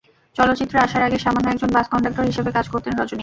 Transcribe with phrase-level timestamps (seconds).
[0.35, 3.19] চলচ্চিত্রে আসার আগে সামান্য একজন বাস কনডাক্টর হিসেবে কাজ করতেন রজনী।